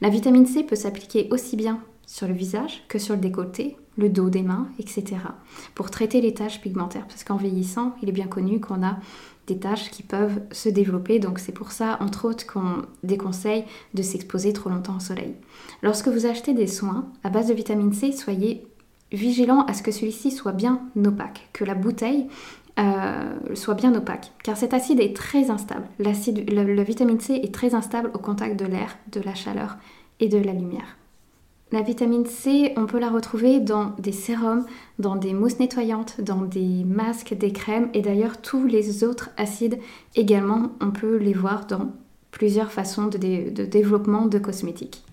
La 0.00 0.10
vitamine 0.10 0.46
C 0.46 0.62
peut 0.62 0.76
s'appliquer 0.76 1.26
aussi 1.32 1.56
bien 1.56 1.80
sur 2.06 2.28
le 2.28 2.34
visage 2.34 2.84
que 2.88 2.98
sur 2.98 3.14
le 3.14 3.20
décolleté, 3.20 3.76
le 3.96 4.08
dos 4.08 4.30
des 4.30 4.42
mains, 4.42 4.68
etc. 4.78 5.16
pour 5.74 5.90
traiter 5.90 6.20
les 6.20 6.34
taches 6.34 6.60
pigmentaires. 6.60 7.06
Parce 7.06 7.24
qu'en 7.24 7.36
vieillissant, 7.36 7.96
il 8.02 8.08
est 8.08 8.12
bien 8.12 8.26
connu 8.26 8.60
qu'on 8.60 8.84
a 8.84 8.98
des 9.46 9.58
taches 9.58 9.90
qui 9.90 10.02
peuvent 10.02 10.40
se 10.52 10.68
développer. 10.68 11.18
Donc 11.18 11.38
c'est 11.38 11.52
pour 11.52 11.72
ça, 11.72 11.98
entre 12.00 12.26
autres, 12.26 12.46
qu'on 12.46 12.82
déconseille 13.02 13.64
de 13.94 14.02
s'exposer 14.02 14.52
trop 14.52 14.70
longtemps 14.70 14.96
au 14.96 15.00
soleil. 15.00 15.34
Lorsque 15.82 16.08
vous 16.08 16.26
achetez 16.26 16.54
des 16.54 16.66
soins 16.66 17.10
à 17.22 17.30
base 17.30 17.48
de 17.48 17.54
vitamine 17.54 17.92
C, 17.92 18.12
soyez 18.12 18.66
vigilant 19.12 19.64
à 19.66 19.74
ce 19.74 19.82
que 19.82 19.92
celui-ci 19.92 20.30
soit 20.30 20.52
bien 20.52 20.80
opaque, 21.04 21.48
que 21.52 21.64
la 21.64 21.74
bouteille 21.74 22.26
euh, 22.78 23.54
soit 23.54 23.74
bien 23.74 23.94
opaque, 23.94 24.32
car 24.42 24.56
cet 24.56 24.74
acide 24.74 24.98
est 24.98 25.14
très 25.14 25.50
instable. 25.50 25.86
La, 26.00 26.12
vitamine 26.82 27.20
C 27.20 27.34
est 27.34 27.54
très 27.54 27.74
instable 27.74 28.10
au 28.14 28.18
contact 28.18 28.58
de 28.58 28.66
l'air, 28.66 28.96
de 29.12 29.20
la 29.20 29.34
chaleur 29.34 29.76
et 30.18 30.28
de 30.28 30.38
la 30.38 30.52
lumière. 30.52 30.96
La 31.70 31.82
vitamine 31.82 32.26
C, 32.26 32.72
on 32.76 32.86
peut 32.86 32.98
la 32.98 33.10
retrouver 33.10 33.60
dans 33.60 33.92
des 33.98 34.12
sérums, 34.12 34.64
dans 34.98 35.14
des 35.14 35.34
mousses 35.34 35.60
nettoyantes, 35.60 36.20
dans 36.20 36.42
des 36.42 36.84
masques, 36.84 37.34
des 37.34 37.52
crèmes 37.52 37.90
et 37.94 38.02
d'ailleurs 38.02 38.40
tous 38.40 38.66
les 38.66 39.04
autres 39.04 39.30
acides 39.36 39.78
également, 40.16 40.72
on 40.80 40.90
peut 40.90 41.16
les 41.16 41.32
voir 41.32 41.66
dans 41.66 41.92
plusieurs 42.32 42.72
façons 42.72 43.06
de 43.06 43.18
développement 43.64 44.26
de 44.26 44.38
cosmétiques. 44.38 45.04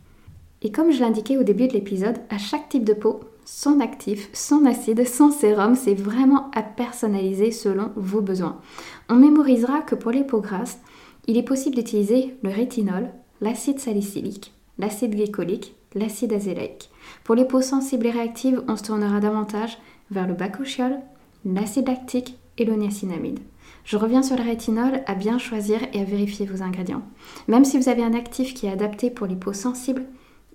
Et 0.63 0.71
comme 0.71 0.91
je 0.91 0.99
l'indiquais 0.99 1.37
au 1.37 1.43
début 1.43 1.67
de 1.67 1.73
l'épisode, 1.73 2.17
à 2.29 2.37
chaque 2.37 2.69
type 2.69 2.85
de 2.85 2.93
peau, 2.93 3.21
son 3.53 3.81
actif, 3.81 4.29
son 4.31 4.65
acide, 4.65 5.05
son 5.05 5.29
sérum, 5.29 5.75
c'est 5.75 5.93
vraiment 5.93 6.49
à 6.55 6.63
personnaliser 6.63 7.51
selon 7.51 7.91
vos 7.97 8.21
besoins. 8.21 8.61
On 9.09 9.15
mémorisera 9.15 9.81
que 9.81 9.93
pour 9.93 10.11
les 10.11 10.23
peaux 10.23 10.39
grasses, 10.39 10.79
il 11.27 11.37
est 11.37 11.43
possible 11.43 11.75
d'utiliser 11.75 12.33
le 12.43 12.49
rétinol, 12.49 13.09
l'acide 13.41 13.79
salicylique, 13.79 14.53
l'acide 14.79 15.15
glycolique, 15.15 15.75
l'acide 15.95 16.31
azélaïque. 16.31 16.89
Pour 17.25 17.35
les 17.35 17.43
peaux 17.43 17.61
sensibles 17.61 18.07
et 18.07 18.11
réactives, 18.11 18.63
on 18.69 18.77
se 18.77 18.83
tournera 18.83 19.19
davantage 19.19 19.77
vers 20.11 20.27
le 20.27 20.33
bakuchiol, 20.33 20.99
l'acide 21.43 21.87
lactique 21.87 22.37
et 22.57 22.63
le 22.63 22.75
niacinamide. 22.75 23.41
Je 23.83 23.97
reviens 23.97 24.23
sur 24.23 24.37
le 24.37 24.43
rétinol 24.43 25.01
à 25.07 25.13
bien 25.13 25.37
choisir 25.37 25.81
et 25.91 25.99
à 25.99 26.05
vérifier 26.05 26.45
vos 26.45 26.63
ingrédients. 26.63 27.03
Même 27.49 27.65
si 27.65 27.77
vous 27.77 27.89
avez 27.89 28.03
un 28.03 28.13
actif 28.13 28.53
qui 28.53 28.67
est 28.67 28.71
adapté 28.71 29.11
pour 29.11 29.27
les 29.27 29.35
peaux 29.35 29.53
sensibles, 29.53 30.05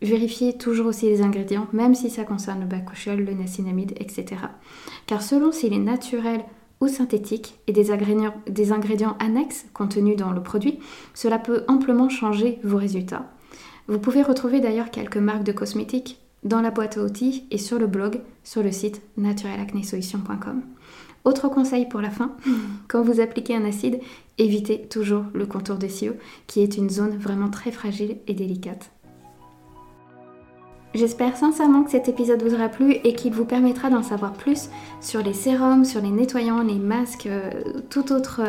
vérifiez 0.03 0.57
toujours 0.57 0.87
aussi 0.87 1.07
les 1.07 1.23
ingrédients, 1.23 1.67
même 1.73 1.95
si 1.95 2.11
ça 2.11 2.25
concerne 2.25 2.61
le 2.61 2.67
bakuchiol, 2.67 3.21
le 3.21 3.33
niacinamide, 3.33 3.93
etc. 3.99 4.27
Car 5.07 5.23
selon 5.23 5.53
s'il 5.53 5.73
est 5.73 5.79
naturel 5.79 6.45
ou 6.81 6.89
synthétique 6.89 7.59
et 7.67 7.73
des 7.73 7.91
ingrédients, 7.91 8.35
des 8.49 8.73
ingrédients 8.73 9.17
annexes 9.19 9.67
contenus 9.73 10.17
dans 10.17 10.33
le 10.33 10.43
produit, 10.43 10.79
cela 11.15 11.39
peut 11.39 11.65
amplement 11.69 12.09
changer 12.09 12.59
vos 12.63 12.77
résultats. 12.77 13.31
Vous 13.89 13.99
pouvez 13.99 14.23
retrouver 14.23 14.61
d'ailleurs 14.61 14.91
quelques 14.91 15.17
marques 15.17 15.45
de 15.45 15.53
cosmétiques 15.53 16.19
dans 16.45 16.61
la 16.61 16.71
boîte 16.71 16.99
à 16.99 17.03
outils 17.03 17.45
et 17.51 17.59
sur 17.59 17.79
le 17.79 17.87
blog 17.87 18.21
sur 18.45 18.63
le 18.63 18.73
site 18.73 19.01
naturelacnesolution.com. 19.17 20.63
Autre 21.25 21.49
conseil 21.49 21.89
pour 21.89 22.01
la 22.01 22.11
fin, 22.11 22.37
quand 22.89 23.03
vous 23.03 23.21
appliquez 23.21 23.57
un 23.57 23.65
acide, 23.65 24.01
évitez 24.39 24.87
toujours 24.89 25.25
le 25.35 25.47
contour 25.47 25.77
des 25.77 25.89
cieux 25.89 26.17
qui 26.47 26.61
est 26.61 26.77
une 26.77 26.91
zone 26.91 27.17
vraiment 27.17 27.51
très 27.51 27.73
fragile 27.73 28.19
et 28.27 28.35
délicate. 28.35 28.91
J'espère 30.97 31.37
sincèrement 31.37 31.83
que 31.83 31.91
cet 31.91 32.09
épisode 32.09 32.43
vous 32.43 32.55
aura 32.55 32.71
plu 32.71 32.93
et 33.05 33.13
qu'il 33.13 33.35
vous 33.35 33.45
permettra 33.45 33.91
d'en 33.91 34.03
savoir 34.03 34.33
plus 34.33 34.71
sur 35.03 35.23
les 35.23 35.35
sérums, 35.35 35.85
sur 35.85 36.01
les 36.01 36.09
nettoyants, 36.09 36.63
les 36.63 36.79
masques, 36.79 37.27
euh, 37.27 37.51
tout 37.91 38.15
autre 38.15 38.41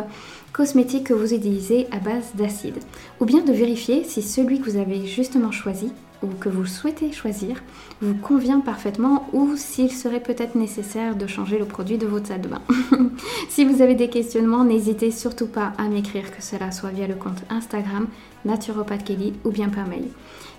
cosmétique 0.54 1.08
que 1.08 1.13
vous 1.13 1.34
utilisez 1.34 1.88
à 1.92 2.00
base 2.00 2.36
d'acide. 2.36 2.77
Ou 3.20 3.25
bien 3.25 3.44
de 3.44 3.51
vérifier 3.51 4.06
si 4.06 4.22
celui 4.22 4.62
que 4.62 4.70
vous 4.70 4.77
avez 4.77 5.06
justement 5.06 5.51
choisi 5.51 5.92
ou 6.24 6.28
que 6.28 6.50
vous 6.50 6.66
souhaitez 6.66 7.12
choisir 7.12 7.62
vous 8.02 8.16
convient 8.16 8.60
parfaitement 8.60 9.28
ou 9.34 9.56
s'il 9.56 9.92
serait 9.92 10.22
peut-être 10.22 10.56
nécessaire 10.56 11.16
de 11.16 11.28
changer 11.28 11.58
le 11.58 11.66
produit 11.66 11.98
de 11.98 12.08
votre 12.08 12.28
salle 12.28 12.42
de 12.42 12.48
bain. 12.48 12.62
si 13.50 13.66
vous 13.66 13.82
avez 13.82 13.96
des 13.96 14.10
questionnements, 14.10 14.64
n'hésitez 14.64 15.12
surtout 15.12 15.48
pas 15.48 15.74
à 15.78 15.88
m'écrire 15.90 16.36
que 16.36 16.42
cela 16.42 16.72
soit 16.72 16.90
via 16.90 17.08
le 17.08 17.16
compte 17.16 17.44
Instagram 17.50 18.08
Naturopath 18.46 19.04
Kelly 19.04 19.34
ou 19.44 19.52
bien 19.52 19.70
par 19.70 19.88
mail. 19.88 20.08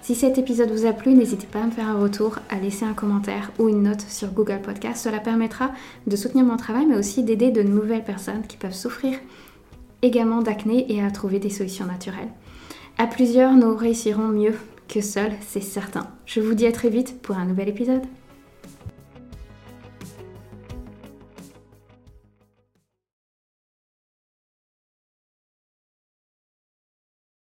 Si 0.02 0.14
cet 0.14 0.38
épisode 0.38 0.70
vous 0.70 0.86
a 0.86 0.92
plu, 0.92 1.14
n'hésitez 1.14 1.46
pas 1.46 1.60
à 1.60 1.66
me 1.66 1.70
faire 1.70 1.88
un 1.88 2.00
retour, 2.00 2.38
à 2.50 2.56
laisser 2.56 2.84
un 2.84 2.94
commentaire 2.94 3.50
ou 3.58 3.68
une 3.68 3.82
note 3.82 4.00
sur 4.08 4.28
Google 4.28 4.62
Podcast. 4.62 5.04
Cela 5.04 5.18
permettra 5.18 5.72
de 6.06 6.16
soutenir 6.16 6.44
mon 6.44 6.56
travail 6.56 6.86
mais 6.86 6.96
aussi 6.96 7.22
d'aider 7.22 7.50
de 7.50 7.62
nouvelles 7.62 8.04
personnes 8.04 8.46
qui 8.46 8.56
peuvent 8.56 8.74
souffrir 8.74 9.18
également 10.02 10.42
d'acné 10.42 10.92
et 10.92 11.02
à 11.02 11.10
trouver 11.10 11.38
des 11.38 11.50
solutions 11.50 11.86
naturelles. 11.86 12.30
À 12.98 13.06
plusieurs, 13.06 13.52
nous 13.52 13.76
réussirons 13.76 14.28
mieux 14.28 14.54
que 14.88 15.00
seul, 15.00 15.32
c'est 15.46 15.60
certain. 15.60 16.08
Je 16.26 16.40
vous 16.40 16.54
dis 16.54 16.66
à 16.66 16.72
très 16.72 16.88
vite 16.88 17.20
pour 17.22 17.36
un 17.36 17.44
nouvel 17.44 17.68
épisode. 17.68 18.02